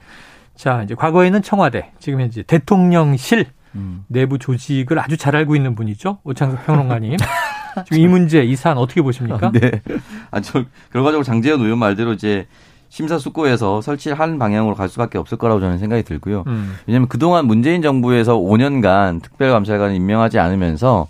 [0.55, 4.05] 자 이제 과거에는 청와대, 지금 현재 대통령실 음.
[4.09, 7.17] 내부 조직을 아주 잘 알고 있는 분이죠 오창석 평론가님.
[7.85, 9.53] 지금 이 문제 이 사안 어떻게 보십니까?
[9.53, 9.83] 네,
[10.31, 12.47] 아 저 결과적으로 장재현 의원 말대로 이제
[12.89, 16.45] 심사숙고해서 설치한 방향으로 갈 수밖에 없을 거라고 저는 생각이 들고요.
[16.47, 16.77] 음.
[16.87, 21.09] 왜냐하면 그동안 문재인 정부에서 5년간 특별감찰관을 임명하지 않으면서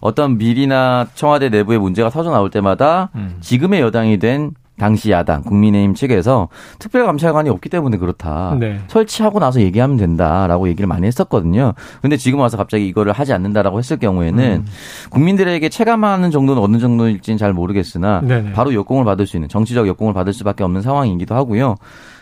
[0.00, 3.38] 어떤 비리나 청와대 내부의 문제가 터져 나올 때마다 음.
[3.40, 8.56] 지금의 여당이 된 당시 야당 국민의힘 측에서 특별감찰관이 없기 때문에 그렇다.
[8.58, 8.80] 네.
[8.88, 11.74] 설치하고 나서 얘기하면 된다라고 얘기를 많이 했었거든요.
[12.02, 14.66] 근데 지금 와서 갑자기 이거를 하지 않는다라고 했을 경우에는 음.
[15.10, 18.52] 국민들에게 체감하는 정도는 어느 정도일지는 잘 모르겠으나 네네.
[18.52, 21.76] 바로 역공을 받을 수 있는 정치적 역공을 받을 수밖에 없는 상황이기도 하고요.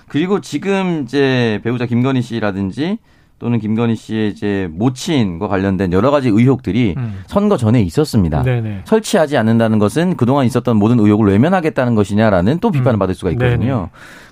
[0.09, 2.99] 그리고 지금 이제 배우자 김건희 씨라든지
[3.43, 7.23] 또는 김건희 씨의 이제 모친과 관련된 여러 가지 의혹들이 음.
[7.27, 8.45] 선거 전에 있었습니다.
[8.45, 8.83] 네네.
[8.85, 12.99] 설치하지 않는다는 것은 그동안 있었던 모든 의혹을 외면하겠다는 것이냐라는 또 비판을 음.
[13.01, 13.75] 받을 수가 있거든요.
[13.75, 13.87] 네네.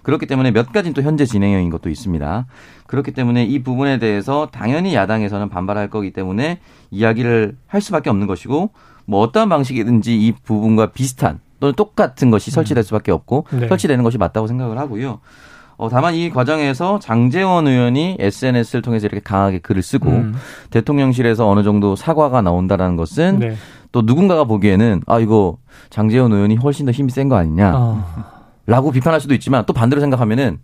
[0.05, 2.47] 그렇기 때문에 몇 가지는 또 현재 진행형인 것도 있습니다.
[2.87, 6.61] 그렇기 때문에 이 부분에 대해서 당연히 야당에서는 반발할 거기 때문에
[6.93, 8.71] 이야기를 할 수밖에 없는 것이고
[9.07, 12.85] 뭐 어떠한 방식이든지 이 부분과 비슷한 또는 똑같은 것이 설치될 음.
[12.85, 13.67] 수밖에 없고 네.
[13.67, 15.19] 설치되는 것이 맞다고 생각을 하고요.
[15.81, 20.35] 어, 다만 이 과정에서 장재원 의원이 SNS를 통해서 이렇게 강하게 글을 쓰고 음.
[20.69, 23.55] 대통령실에서 어느 정도 사과가 나온다라는 것은 네.
[23.91, 25.57] 또 누군가가 보기에는 아 이거
[25.89, 27.73] 장재원 의원이 훨씬 더 힘이 센 거 아니냐.
[27.75, 28.05] 어.
[28.67, 30.59] 라고 비판할 수도 있지만 또 반대로 생각하면은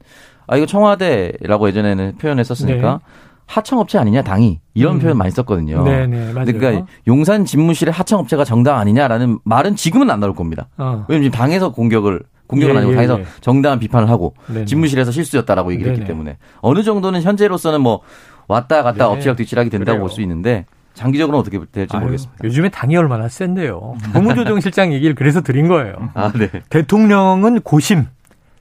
[0.46, 2.98] 아 이거 청와대라고 예전에는 표현했었으니까 네.
[3.46, 5.00] 하청업체 아니냐 당이 이런 음.
[5.00, 5.82] 표현 많이 썼거든요.
[5.82, 6.44] 네네 네, 맞아요.
[6.52, 10.68] 그러니까 용산 집무실의 하청업체가 정당 아니냐라는 말은 지금은 안 나올 겁니다.
[10.76, 11.06] 어.
[11.08, 13.26] 왜냐면 지금 당에서 공격을 공격은 예, 아니고 예, 당에서 예.
[13.40, 14.64] 정당한 비판을 하고 네네.
[14.66, 16.00] 집무실에서 실수였다라고 얘기를 네네.
[16.00, 18.00] 했기 때문에 어느 정도는 현재로서는 뭐
[18.48, 19.12] 왔다 갔다 네.
[19.12, 22.42] 엎치락 뒤치락이 된다고 볼 수 있는데 장기적으로는 어떻게 될지 아유, 모르겠습니다.
[22.44, 23.96] 요즘에 당이 얼마나 센데요.
[24.14, 25.94] 법무조정실장 얘기를 그래서 드린 거예요.
[26.14, 26.48] 아, 네.
[26.70, 28.06] 대통령은 고심,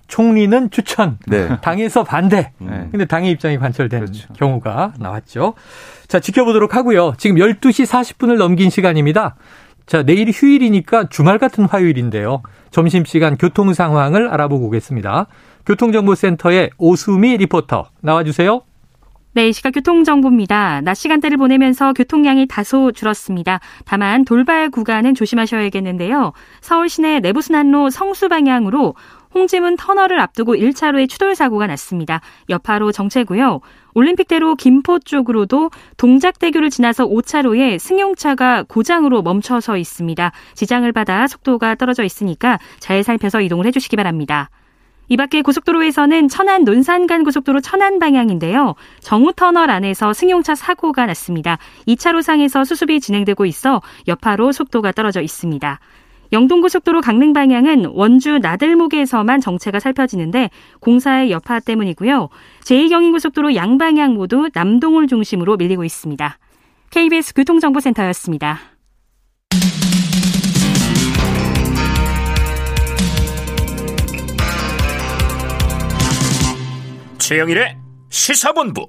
[0.07, 1.47] 총리는 추천, 네.
[1.61, 2.51] 당에서 반대.
[2.57, 2.87] 네.
[2.91, 4.33] 근데 당의 입장이 관철된 그렇죠.
[4.33, 5.53] 경우가 나왔죠.
[6.07, 7.13] 자, 지켜보도록 하고요.
[7.17, 9.35] 지금 12시 40분을 넘긴 시간입니다.
[9.85, 12.41] 자, 내일이 휴일이니까 주말 같은 화요일인데요.
[12.71, 15.27] 점심시간 교통 상황을 알아보고 오겠습니다.
[15.65, 18.61] 교통정보센터의 오수미 리포터 나와주세요.
[19.33, 20.79] 네, 시각 교통정보입니다.
[20.81, 23.59] 낮 시간대를 보내면서 교통량이 다소 줄었습니다.
[23.83, 26.31] 다만 돌발 구간은 조심하셔야겠는데요.
[26.61, 28.95] 서울 시내 내부순환로 성수 방향으로
[29.33, 32.21] 홍지문 터널을 앞두고 1차로에 추돌 사고가 났습니다.
[32.47, 33.59] 여파로 정체고요.
[33.95, 40.31] 올림픽대로 김포 쪽으로도 동작대교를 지나서 5차로에 승용차가 고장으로 멈춰서 있습니다.
[40.53, 44.49] 지장을 받아 속도가 떨어져 있으니까 잘 살펴서 이동을 해주시기 바랍니다.
[45.07, 48.75] 이 밖에 고속도로에서는 천안 논산 간 고속도로 천안 방향인데요.
[48.99, 51.57] 정우터널 안에서 승용차 사고가 났습니다.
[51.87, 55.79] 2차로상에서 수습이 진행되고 있어 여파로 속도가 떨어져 있습니다.
[56.35, 60.49] 영동고속도로 강릉 방향은 원주 나들목에서만 정체가 살펴지는데
[60.81, 62.27] 공사의 여파 때문이고요.
[62.65, 66.37] 제2경인고속도로 양방향 모두 남동을 중심으로 밀리고 있습니다.
[66.91, 68.59] KBS 교통정보센터였습니다.
[77.17, 77.77] 최영일의
[78.09, 78.85] 시사본부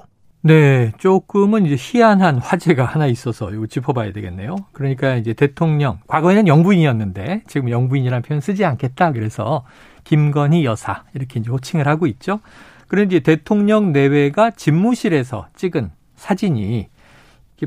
[0.47, 4.55] 네, 조금은 이제 희한한 화제가 하나 있어서 이거 짚어봐야 되겠네요.
[4.71, 9.11] 그러니까 이제 대통령, 과거에는 영부인이었는데 지금 영부인이라는 표현 쓰지 않겠다.
[9.11, 9.65] 그래서
[10.05, 12.39] 김건희 여사 이렇게 이제 호칭을 하고 있죠.
[12.87, 16.91] 그런데 대통령 내외가 집무실에서 찍은 사진이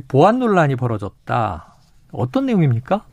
[0.08, 1.76] 보안 논란이 벌어졌다.
[2.14, 3.04] 어떤 내용입니까?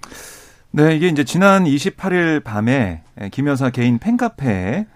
[0.71, 3.03] 네, 이게 이제 지난 28일 밤에
[3.33, 4.87] 김 여사 개인 팬카페에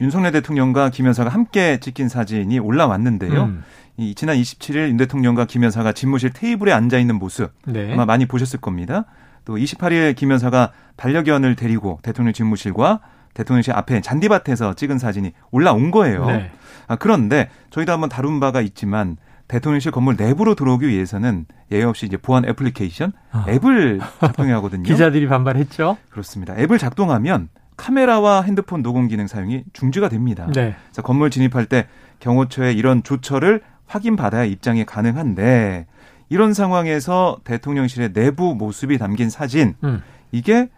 [0.00, 3.44] 윤석열 대통령과 김 여사가 함께 찍힌 사진이 올라왔는데요.
[3.44, 3.64] 음.
[3.96, 7.92] 이 지난 27일 윤 대통령과 김 여사가 집무실 테이블에 앉아 있는 모습 네.
[7.92, 9.06] 아마 많이 보셨을 겁니다.
[9.44, 13.00] 또 28일 김 여사가 반려견을 데리고 대통령 집무실과
[13.32, 16.26] 대통령실 앞에 잔디밭에서 찍은 사진이 올라온 거예요.
[16.26, 16.50] 네.
[16.88, 19.16] 아, 그런데 저희도 한번 다룬 바가 있지만
[19.48, 23.44] 대통령실 건물 내부로 들어오기 위해서는 예외 없이 이제 보안 애플리케이션 아.
[23.48, 24.82] 앱을 작동해야 하거든요.
[24.90, 25.96] 기자들이 반발했죠.
[26.10, 26.54] 그렇습니다.
[26.58, 30.46] 앱을 작동하면 카메라와 핸드폰 녹음 기능 사용이 중지가 됩니다.
[30.54, 30.74] 네.
[30.86, 31.86] 그래서 건물 진입할 때
[32.20, 35.86] 경호처의 이런 조처를 확인받아야 입장이 가능한데
[36.28, 40.02] 이런 상황에서 대통령실의 내부 모습이 담긴 사진 음.
[40.32, 40.68] 이게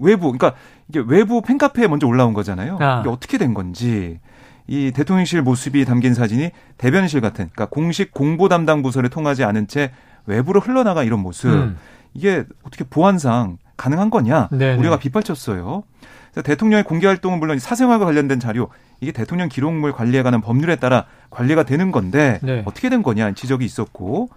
[0.00, 0.54] 외부 그러니까
[0.88, 2.78] 이게 외부 팬카페에 먼저 올라온 거잖아요.
[2.80, 3.00] 아.
[3.00, 4.20] 이게 어떻게 된 건지
[4.66, 9.92] 이 대통령실 모습이 담긴 사진이 대변실 같은 그러니까 공식 공보 담당 부서를 통하지 않은 채
[10.26, 11.76] 외부로 흘러나가 이런 모습 음.
[12.14, 14.76] 이게 어떻게 보안상 가능한 거냐 네네.
[14.76, 15.82] 우리가 빗발쳤어요.
[16.42, 18.68] 대통령의 공개 활동은 물론 사생활과 관련된 자료
[19.00, 22.62] 이게 대통령 기록물 관리에 관한 법률에 따라 관리가 되는 건데 네.
[22.64, 24.30] 어떻게 된 거냐 지적이 있었고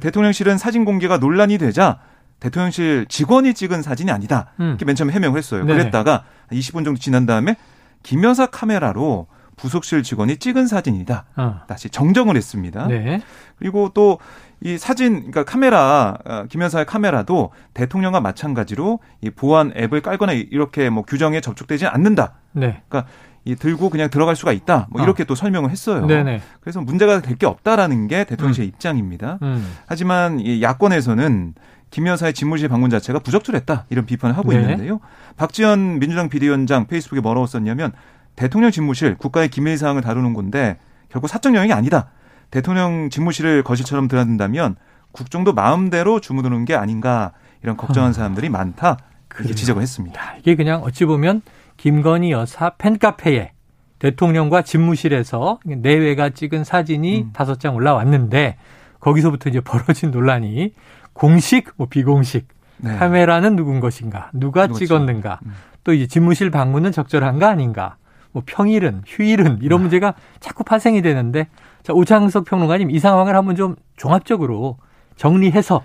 [0.00, 2.00] 대통령실은 사진 공개가 논란이 되자
[2.40, 4.68] 대통령실 직원이 찍은 사진이 아니다 음.
[4.68, 5.64] 이렇게 맨 처음에 해명을 했어요.
[5.64, 5.72] 네.
[5.72, 7.56] 그랬다가 20분 정도 지난 다음에
[8.02, 9.26] 김여사 카메라로
[9.58, 11.24] 부속실 직원이 찍은 사진이다.
[11.36, 11.60] 어.
[11.68, 12.86] 다시 정정을 했습니다.
[12.86, 13.20] 네.
[13.58, 14.18] 그리고 또
[14.60, 21.04] 이 사진, 그러니까 카메라, 어, 김여사의 카메라도 대통령과 마찬가지로 이 보안 앱을 깔거나 이렇게 뭐
[21.04, 22.34] 규정에 접촉되지 않는다.
[22.52, 22.82] 네.
[22.88, 23.10] 그러니까
[23.44, 24.88] 이 들고 그냥 들어갈 수가 있다.
[24.90, 25.04] 뭐 어.
[25.04, 25.26] 이렇게 어.
[25.26, 26.06] 또 설명을 했어요.
[26.06, 26.42] 네네.
[26.60, 28.68] 그래서 문제가 될 게 없다라는 게 대통령실 음.
[28.68, 29.38] 입장입니다.
[29.42, 29.74] 음.
[29.86, 31.54] 하지만 이 야권에서는
[31.90, 34.60] 김 여사의 집무실 방문 자체가 부적절했다 이런 비판을 하고 네.
[34.60, 34.98] 있는데요.
[35.36, 37.92] 박지원 민주당 비대위원장 페이스북에 뭐라고 썼냐면
[38.38, 42.10] 대통령 집무실 국가의 기밀 사항을 다루는 건데 결국 사적 영역이 아니다.
[42.52, 44.76] 대통령 집무실을 거실처럼 들어든다면
[45.10, 47.32] 국정도 마음대로 주무드는 게 아닌가
[47.64, 48.96] 이런 걱정하는 사람들이 많다.
[49.26, 50.36] 그렇게 지적을 했습니다.
[50.38, 51.42] 이게 그냥 어찌 보면
[51.78, 53.50] 김건희 여사 팬카페에
[53.98, 57.30] 대통령과 집무실에서 내외가 찍은 사진이 음.
[57.32, 57.58] 다섯 음.
[57.58, 58.56] 장 올라왔는데
[59.00, 60.74] 거기서부터 이제 벌어진 논란이
[61.12, 62.46] 공식 뭐 비공식
[62.76, 62.96] 네.
[62.98, 64.78] 카메라는 누군 것인가 누가 그렇죠.
[64.78, 65.54] 찍었는가 음.
[65.82, 67.96] 또 이제 집무실 방문은 적절한가 아닌가
[68.38, 69.82] 뭐 평일은 휴일은 이런 아.
[69.82, 71.48] 문제가 자꾸 발생이 되는데
[71.82, 74.78] 자 오창석 평론가님 이 상황을 한번 좀 종합적으로
[75.16, 75.82] 정리해서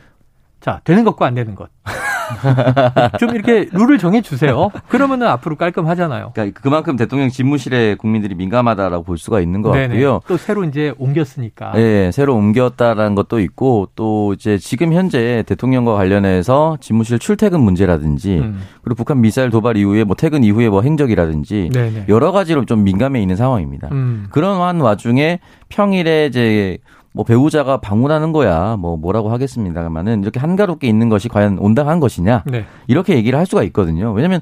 [0.59, 1.69] 자 되는 것과 안 되는 것
[3.19, 4.69] 좀 이렇게 룰을 정해 주세요.
[4.87, 6.31] 그러면은 앞으로 깔끔하잖아요.
[6.33, 10.21] 그러니까 그만큼 대통령 집무실에 국민들이 민감하다라고 볼 수가 있는 것 같고요.
[10.27, 11.73] 또 새로 이제 옮겼으니까.
[11.73, 18.61] 네, 새로 옮겼다라는 것도 있고 또 이제 지금 현재 대통령과 관련해서 집무실 출퇴근 문제라든지 음.
[18.83, 22.05] 그리고 북한 미사일 도발 이후에 뭐 퇴근 이후에 뭐 행적이라든지 네네.
[22.09, 23.89] 여러 가지로 좀 민감해 있는 상황입니다.
[23.91, 24.27] 음.
[24.31, 26.77] 그런 와중에 평일에 이제
[27.13, 32.65] 뭐 배우자가 방문하는 거야 뭐 뭐라고 하겠습니다만은 이렇게 한가롭게 있는 것이 과연 온당한 것이냐 네.
[32.87, 34.11] 이렇게 얘기를 할 수가 있거든요.
[34.11, 34.41] 왜냐하면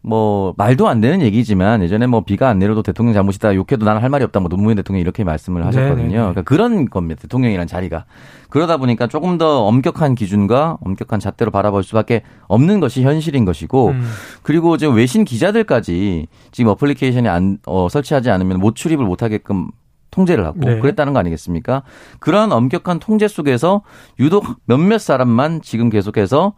[0.00, 4.08] 뭐 말도 안 되는 얘기지만 예전에 뭐 비가 안 내려도 대통령 잘못이다 욕해도 나는 할
[4.10, 6.08] 말이 없다 뭐 노무현 대통령이 이렇게 말씀을 하셨거든요.
[6.08, 6.18] 네네.
[6.18, 7.20] 그러니까 그런 겁니다.
[7.22, 8.04] 대통령이란 자리가
[8.48, 14.04] 그러다 보니까 조금 더 엄격한 기준과 엄격한 잣대로 바라볼 수밖에 없는 것이 현실인 것이고 음.
[14.42, 19.68] 그리고 지금 외신 기자들까지 지금 어플리케이션이 안 어, 설치하지 않으면 못 출입을 못 하게끔
[20.10, 20.78] 통제를 하고 네.
[20.78, 21.82] 그랬다는 거 아니겠습니까?
[22.18, 23.82] 그러한 엄격한 통제 속에서
[24.18, 26.54] 유독 몇몇 사람만 지금 계속해서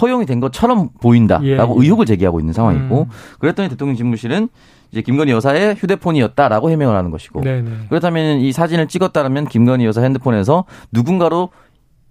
[0.00, 1.82] 허용이 된 것처럼 보인다라고 예, 예.
[1.84, 3.06] 의혹을 제기하고 있는 상황이고 음.
[3.38, 4.48] 그랬더니 대통령 집무실은
[4.90, 7.62] 이제 김건희 여사의 휴대폰이었다라고 해명을 하는 것이고 네네.
[7.62, 7.76] 네.
[7.88, 11.50] 그렇다면 이 사진을 찍었다면 김건희 여사 핸드폰에서 누군가로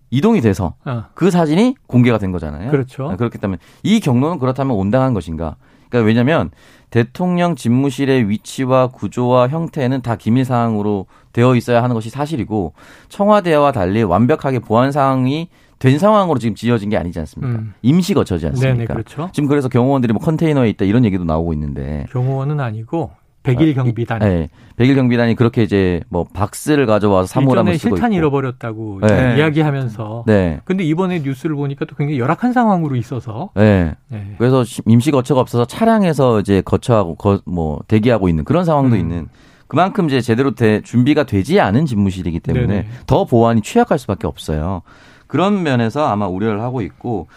[0.10, 1.08] 이동이 돼서 아.
[1.14, 2.70] 그 사진이 공개가 된 거잖아요.
[2.70, 3.10] 그렇죠.
[3.10, 5.56] 아, 그렇기 때문에 이 경로는 그렇다면 온당한 것인가?
[5.90, 6.52] 그러니까 왜냐하면
[6.92, 12.74] 대통령 집무실의 위치와 구조와 형태는 다 기밀 사항으로 되어 있어야 하는 것이 사실이고
[13.10, 15.48] 청와대와 달리 완벽하게 보안 사항이
[15.80, 17.60] 된 상황으로 지금 지어진 게 아니지 않습니까?
[17.60, 17.74] 음.
[17.82, 18.74] 임시 거처지 않습니까?
[18.74, 19.30] 네네, 그렇죠.
[19.34, 23.10] 지금 그래서 경호원들이 뭐 컨테이너에 있다 이런 얘기도 나오고 있는데 경호원은 아니고
[23.44, 24.20] 백일 아, 경비단.
[24.20, 24.50] 네.
[24.76, 29.36] 백일 경비단이 그렇게 이제 뭐 박스를 가져와서 사물함을 쓰고 실탄 잃어버렸다고 네.
[29.38, 30.26] 이야기하면서.
[30.28, 30.62] 네.
[30.64, 33.50] 근데 이번에 뉴스를 보니까 또 굉장히 열악한 상황으로 있어서.
[33.56, 33.96] 네.
[34.10, 34.36] 네.
[34.38, 39.00] 그래서 임시 거처가 없어서 차량에서 이제 거처하고 거, 뭐 대기하고 있는 그런 상황도 음.
[39.00, 39.30] 있는.
[39.68, 42.88] 그만큼 이제 제대로 돼, 준비가 되지 않은 집무실이기 때문에 네네.
[43.08, 44.82] 더 보안이 취약할 수밖에 없어요.
[45.28, 47.28] 그런 면에서 아마 우려를 하고 있고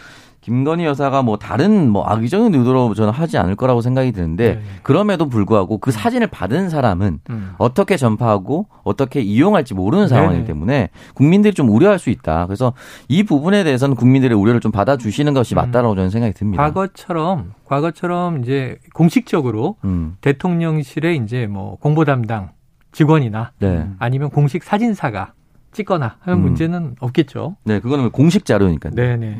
[0.44, 4.62] 김건희 여사가 뭐 다른 뭐 악의적인 의도로 저는 하지 않을 거라고 생각이 드는데 네.
[4.82, 7.54] 그럼에도 불구하고 그 사진을 받은 사람은 음.
[7.56, 10.46] 어떻게 전파하고 어떻게 이용할지 모르는 상황이기 네.
[10.46, 12.44] 때문에 국민들이 좀 우려할 수 있다.
[12.44, 12.74] 그래서
[13.08, 15.56] 이 부분에 대해서는 국민들의 우려를 좀 받아주시는 것이 음.
[15.56, 16.62] 맞다라고 저는 생각이 듭니다.
[16.62, 20.16] 과거처럼 과거처럼 이제 공식적으로 음.
[20.20, 22.50] 대통령실에 이제 뭐 공보 담당
[22.92, 23.88] 직원이나 네.
[23.98, 25.32] 아니면 공식 사진사가
[25.72, 26.42] 찍거나 하는 음.
[26.42, 27.56] 문제는 없겠죠.
[27.64, 28.92] 네, 그거는 공식 자료니까요.
[28.94, 29.38] 네 네.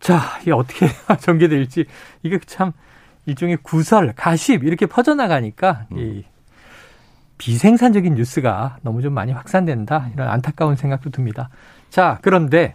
[0.00, 0.02] 음.
[0.02, 0.86] 자, 이게 어떻게
[1.20, 1.84] 전개될지
[2.22, 2.72] 이게 참
[3.26, 5.98] 일종의 구설, 가십 이렇게 퍼져나가니까 음.
[5.98, 6.24] 이
[7.38, 11.48] 비생산적인 뉴스가 너무 좀 많이 확산된다 이런 안타까운 생각도 듭니다.
[11.88, 12.74] 자, 그런데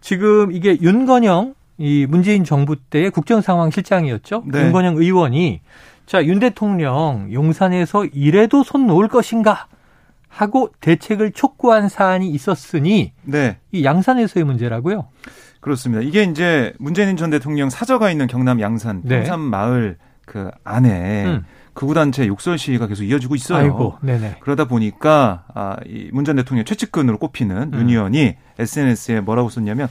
[0.00, 4.44] 지금 이게 윤건영 이 문재인 정부 때의 국정상황실장이었죠.
[4.46, 4.66] 네.
[4.66, 5.60] 윤건영 의원이
[6.06, 9.66] 자, 윤 대통령 용산에서 이래도 손 놓을 것인가
[10.28, 13.58] 하고 대책을 촉구한 사안이 있었으니 네.
[13.72, 15.08] 이 양산에서의 문제라고요.
[15.64, 16.02] 그렇습니다.
[16.02, 19.16] 이게 이제 문재인 전 대통령 사저가 있는 경남 양산 네.
[19.16, 19.96] 평산 마을
[20.26, 21.44] 그 안에 음.
[21.72, 23.58] 극우단체 욕설 시위가 계속 이어지고 있어요.
[23.58, 23.96] 아이고,
[24.40, 27.80] 그러다 보니까 아, 이문 전 대통령 최측근으로 꼽히는 음.
[27.80, 29.88] 윤 의원이 SNS에 뭐라고 썼냐면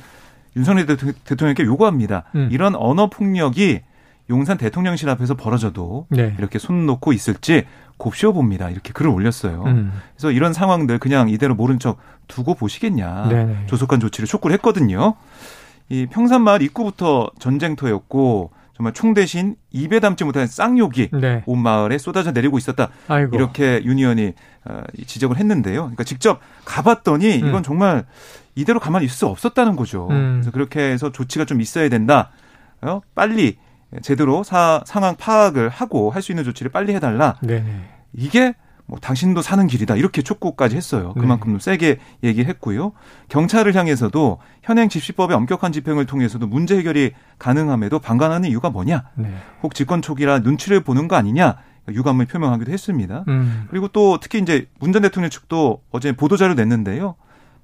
[0.56, 2.26] 윤석열 대통령 께 요구합니다.
[2.36, 2.50] 음.
[2.52, 3.82] 이런 언어 폭력이
[4.30, 6.36] 용산 대통령실 앞에서 벌어져도 네.
[6.38, 7.66] 이렇게 손 놓고 있을지
[7.98, 8.70] 곱씹어 봅니다.
[8.70, 9.64] 이렇게 글을 올렸어요.
[9.66, 9.92] 음.
[10.16, 13.28] 그래서 이런 상황들 그냥 이대로 모른 척 두고 보시겠냐.
[13.30, 13.58] 네네.
[13.68, 15.16] 조속한 조치를 촉구를 했거든요.
[15.90, 21.44] 이 평산마을 입구부터 전쟁터였고 정말 총 대신 입에 담지 못한 쌍욕이 네.
[21.46, 22.90] 온 마을에 쏟아져 내리고 있었다.
[23.08, 23.36] 아이고.
[23.36, 24.34] 이렇게 윤 의원이
[24.66, 25.82] 어, 지적을 했는데요.
[25.82, 27.48] 그러니까 직접 가봤더니 음.
[27.50, 28.06] 이건 정말
[28.56, 30.08] 이대로 가만히 있을 수 없었다는 거죠.
[30.10, 30.34] 음.
[30.36, 32.32] 그래서 그렇게 해서 조치가 좀 있어야 된다.
[32.82, 33.02] 어?
[33.14, 33.58] 빨리
[34.02, 37.36] 제대로 사, 상황 파악을 하고 할 수 있는 조치를 빨리 해달라.
[37.42, 37.90] 네네.
[38.14, 41.14] 이게 뭐 당신도 사는 길이다 이렇게 촉구까지 했어요.
[41.14, 41.60] 그만큼 네.
[41.60, 42.92] 세게 얘기했고요.
[43.30, 49.04] 경찰을 향해서도 현행 집시법의 엄격한 집행을 통해서도 문제 해결이 가능함에도 방관하는 이유가 뭐냐?
[49.16, 49.34] 네.
[49.62, 51.58] 혹 직권 초기라 눈치를 보는 거 아니냐?
[51.90, 53.26] 유감을 표명하기도 했습니다.
[53.28, 53.66] 음.
[53.70, 57.16] 그리고 또 특히 이제 문 전 대통령 측도 어제 보도자료 냈는데요.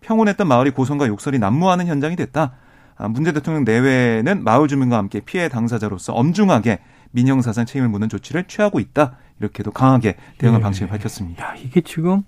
[0.02, 2.54] 평온했던 마을이 고성과 욕설이 난무하는 현장이 됐다.
[2.98, 6.80] 아, 문재 대통령 내외는 마을 주민과 함께 피해 당사자로서 엄중하게
[7.12, 9.16] 민형사상 책임을 묻는 조치를 취하고 있다.
[9.40, 10.64] 이렇게도 강하게 대응할 네.
[10.64, 11.44] 방침을 밝혔습니다.
[11.44, 12.24] 야, 이게 지금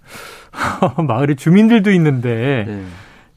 [1.07, 2.85] 마을에 주민들도 있는데 네.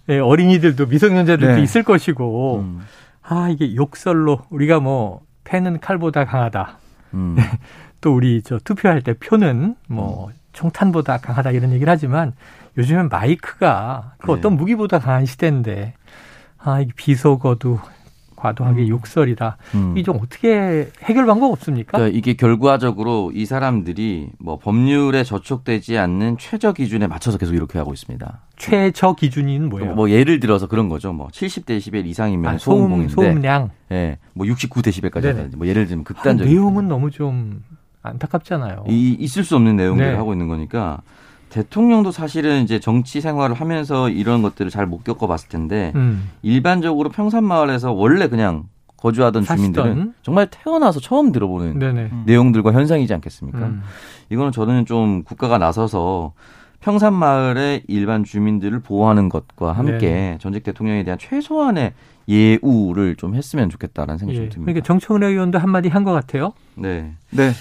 [0.07, 1.63] 네, 어린이들도 미성년자들도 네.
[1.63, 2.81] 있을 것이고 음.
[3.23, 6.79] 아 이게 욕설로 우리가 뭐 패는 칼보다 강하다.
[7.15, 7.37] 음.
[8.01, 10.33] 또 우리 저 투표할 때 표는 뭐 음.
[10.53, 12.33] 총탄보다 강하다 이런 얘기를 하지만
[12.77, 14.59] 요즘엔 마이크가 그 어떤 네.
[14.59, 15.95] 무기보다 강한 시대인데
[16.59, 17.79] 아, 이 비속어도
[18.45, 18.89] 과도하게 음.
[18.89, 19.57] 욕설이다.
[19.75, 19.97] 음.
[19.97, 21.97] 이좀 어떻게 해결 방법 없습니까?
[21.97, 27.95] 그러니까 이게 결과적으로 이 사람들이 뭐 법률에 저촉되지 않는 최저 기준에 맞춰서 계속 이렇게 하고
[27.95, 28.41] 있습니다.
[28.57, 29.95] 최저 기준인 뭐예요?
[29.95, 31.13] 뭐 예를 들어서 그런 거죠.
[31.15, 33.71] 뭐 70데시벨 이상이면 아, 소음공인데 소음량.
[33.91, 33.95] 예.
[33.95, 37.63] 네, 뭐 69데시벨까지 하든지 뭐 예를 들면 극단적인 아, 내용은 너무 좀
[38.03, 38.85] 안타깝잖아요.
[38.89, 40.17] 이 있을 수 없는 내용들을 네.
[40.17, 41.01] 하고 있는 거니까
[41.55, 46.31] 대통령도 사실은 이제 정치 생활을 하면서 이런 것들을 잘 못 겪어봤을 텐데 음.
[46.43, 48.65] 일반적으로 평산마을에서 원래 그냥
[48.97, 49.73] 거주하던 사시던?
[49.73, 52.11] 주민들은 정말 태어나서 처음 들어보는 네네.
[52.27, 53.59] 내용들과 현상이지 않겠습니까?
[53.59, 53.83] 음.
[54.31, 56.33] 이거는 저는 좀 국가가 나서서
[56.81, 60.39] 평산 마을의 일반 주민들을 보호하는 것과 함께 네.
[60.41, 61.93] 전직 대통령에 대한 최소한의
[62.29, 64.49] 예우를 좀 했으면 좋겠다라는 생각이 예.
[64.49, 64.65] 듭니다.
[64.73, 66.53] 그러니까 정청래 의원도 한마디 한 것 같아요.
[66.75, 67.13] 네.
[67.31, 67.53] 네.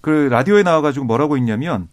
[0.00, 1.88] 그 라디오에 나와가지고 뭐라고 했냐면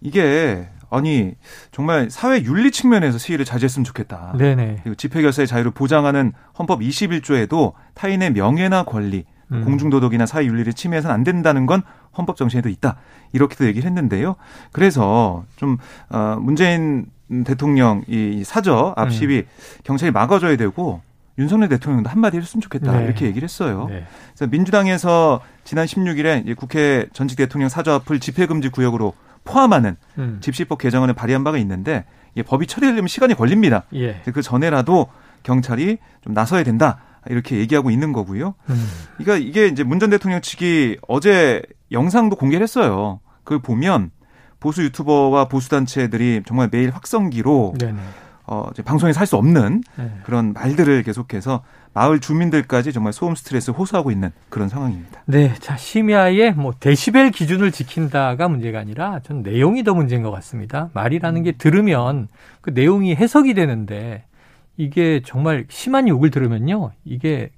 [0.00, 1.34] 이게 아니
[1.70, 4.34] 정말 사회 윤리 측면에서 시위를 자제했으면 좋겠다.
[4.38, 4.80] 네네.
[4.82, 9.64] 그리고 집회 결사의 자유를 보장하는 헌법 21조에도 타인의 명예나 권리, 음.
[9.64, 11.82] 공중도덕이나 사회 윤리를 침해해서는 안 된다는 건
[12.16, 12.96] 헌법 정신에도 있다.
[13.32, 14.36] 이렇게도 얘기를 했는데요.
[14.72, 15.76] 그래서 좀
[16.10, 17.06] 어, 문재인
[17.44, 19.44] 대통령 이 사저 앞 시위 음.
[19.84, 21.02] 경찰이 막아줘야 되고
[21.38, 23.04] 윤석열 대통령도 한마디 했으면 좋겠다 네.
[23.04, 23.86] 이렇게 얘기를 했어요.
[23.88, 24.04] 네.
[24.34, 29.14] 그래서 민주당에서 지난 16일에 국회 전직 대통령 사저 앞을 집회금지 구역으로
[29.48, 30.38] 포함하는 음.
[30.40, 33.84] 집시법 개정안을 발의한 바가 있는데 이게 법이 처리되려면 시간이 걸립니다.
[33.94, 34.20] 예.
[34.34, 35.08] 그 전에라도
[35.42, 36.98] 경찰이 좀 나서야 된다.
[37.28, 38.54] 이렇게 얘기하고 있는 거고요.
[38.70, 38.86] 음.
[39.16, 43.20] 그러니까 이게 이제 문 전 대통령 측이 어제 영상도 공개를 했어요.
[43.44, 44.10] 그걸 보면
[44.60, 48.00] 보수 유튜버와 보수 단체들이 정말 매일 확성기로 네네.
[48.46, 50.12] 어, 이제 방송에서 할 수 없는 네.
[50.24, 51.62] 그런 말들을 계속해서
[51.98, 55.20] 마을 주민들까지 정말 소음 스트레스 호소하고 있는 그런 상황입니다.
[55.26, 55.52] 네.
[55.58, 60.90] 자, 심야에 뭐 데시벨 기준을 지킨다가 문제가 아니라 전 내용이 더 문제인 것 같습니다.
[60.92, 62.28] 말이라는 게 들으면
[62.60, 64.22] 그 내용이 해석이 되는데
[64.76, 66.92] 이게 정말 심한 욕을 들으면요.
[67.04, 67.50] 이게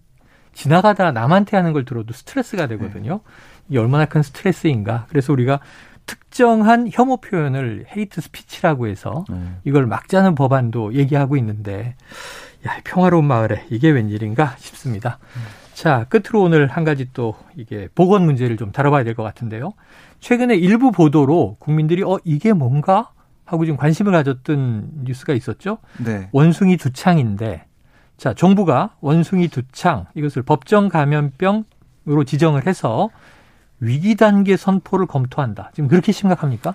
[0.55, 3.21] 지나가다 남한테 하는 걸 들어도 스트레스가 되거든요.
[3.69, 5.05] 이게 얼마나 큰 스트레스인가.
[5.11, 5.61] 그래서 우리가
[6.07, 9.37] 특정한 혐오 표현을 hate speech라고 해서 네.
[9.65, 11.95] 이걸 막자는 법안도 얘기하고 있는데
[12.67, 15.19] 야, 평화로운 마을에 이게 웬일인가 싶습니다.
[15.37, 15.41] 음.
[15.75, 19.73] 자, 끝으로 오늘 한 가지 또 이게 보건 문제를 좀 다뤄봐야 될 것 같은데요.
[20.21, 23.11] 최근에 일부 보도로 국민들이 어, 이게 뭔가?
[23.47, 25.79] 하고 지금 관심을 가졌던 뉴스가 있었죠.
[25.99, 26.29] 네.
[26.31, 27.65] 원숭이 두창인데
[28.17, 33.09] 자, 정부가 원숭이 두창 이것을 법정 감염병으로 지정을 해서
[33.81, 35.71] 위기 단계 선포를 검토한다.
[35.75, 36.75] 지금 그렇게 심각합니까?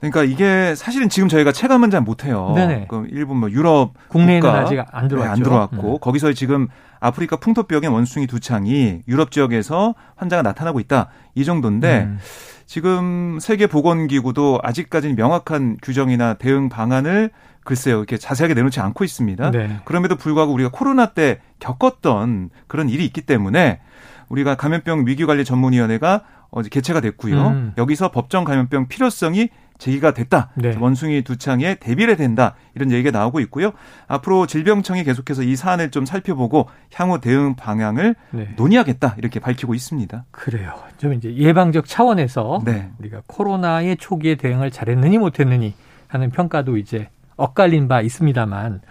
[0.00, 2.52] 그러니까 이게 사실은 지금 저희가 체감은 잘 못해요.
[2.56, 2.86] 네네.
[2.88, 5.28] 그 일본 뭐 유럽 국내에는 국가, 아직 안 들어왔죠.
[5.28, 5.98] 네, 안 들어왔고 음.
[6.00, 6.68] 거기서 지금
[7.00, 12.18] 아프리카 풍토병의 원숭이 두 창이 유럽 지역에서 환자가 나타나고 있다 이 정도인데 음.
[12.66, 17.30] 지금 세계 보건기구도 아직까지는 명확한 규정이나 대응 방안을
[17.64, 19.50] 글쎄요 이렇게 자세하게 내놓지 않고 있습니다.
[19.50, 19.80] 네.
[19.84, 23.80] 그럼에도 불구하고 우리가 코로나 때 겪었던 그런 일이 있기 때문에
[24.28, 27.48] 우리가 감염병 위기관리 전문위원회가 어제 개최가 됐고요.
[27.48, 27.72] 음.
[27.76, 30.50] 여기서 법정 감염병 필요성이 제기가 됐다.
[30.54, 30.76] 네.
[30.78, 32.54] 원숭이 두 창에 대비를 된다.
[32.74, 33.72] 이런 얘기가 나오고 있고요.
[34.06, 38.50] 앞으로 질병청이 계속해서 이 사안을 좀 살펴보고 향후 대응 방향을 네.
[38.56, 39.16] 논의하겠다.
[39.18, 40.26] 이렇게 밝히고 있습니다.
[40.30, 40.74] 그래요.
[40.98, 42.90] 좀 이제 예방적 차원에서 네.
[42.98, 45.74] 우리가 코로나의 초기에 대응을 잘했느니 못했느니
[46.06, 48.82] 하는 평가도 이제 엇갈린 바 있습니다만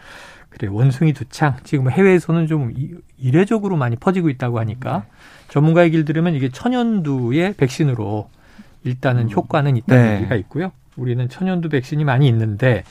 [0.50, 2.74] 그래 원숭이 두창 지금 해외에서는 좀
[3.20, 5.12] 이례적으로 많이 퍼지고 있다고 하니까 네.
[5.50, 8.30] 전문가 얘기를 들으면 이게 천연두의 백신으로
[8.84, 9.32] 일단은 음.
[9.32, 10.16] 효과는 있다는 네.
[10.18, 10.72] 얘기가 있고요.
[10.96, 12.84] 우리는 천연두 백신이 많이 있는데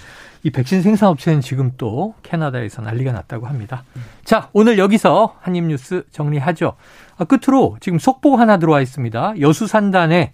[0.42, 3.84] 이 백신 생산업체는 지금 또 캐나다에서 난리가 났다고 합니다.
[3.96, 4.02] 음.
[4.24, 6.74] 자, 오늘 여기서 한입뉴스 정리하죠.
[7.16, 9.40] 아, 끝으로 지금 속보 하나 들어와 있습니다.
[9.40, 10.32] 여수 산단에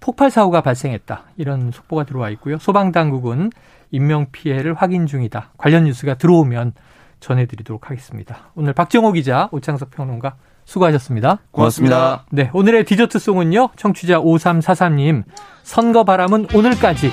[0.00, 1.24] 폭발 사고가 발생했다.
[1.36, 2.58] 이런 속보가 들어와 있고요.
[2.58, 3.50] 소방당국은
[3.90, 5.52] 인명 피해를 확인 중이다.
[5.56, 6.72] 관련 뉴스가 들어오면
[7.20, 8.50] 전해드리도록 하겠습니다.
[8.54, 10.36] 오늘 박정호 기자, 오창석 평론가
[10.68, 11.38] 수고하셨습니다.
[11.50, 12.24] 고맙습니다.
[12.30, 13.70] 네, 오늘의 디저트송은요.
[13.76, 15.24] 청취자 5343님.
[15.62, 17.10] 선거 바람은 오늘까지.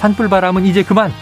[0.00, 1.12] 산불 바람은 이제 그만.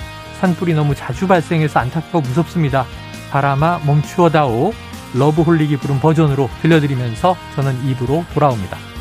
[0.41, 2.85] 산불이 너무 자주 발생해서 안타깝고 무섭습니다.
[3.33, 4.73] 바람아 멈추어다오.
[5.15, 8.94] 러브홀릭이 부른 버전으로 들려드리면서 저는 입으로 돌아옵니다.